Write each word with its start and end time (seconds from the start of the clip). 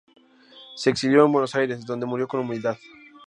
Se 0.75 0.89
exilió 0.89 1.23
en 1.23 1.31
Buenos 1.31 1.53
Aires, 1.53 1.85
donde 1.85 2.07
murió 2.07 2.27
con 2.27 2.39
humildad. 2.39 2.75